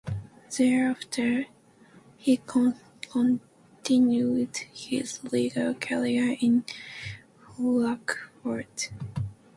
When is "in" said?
6.41-6.65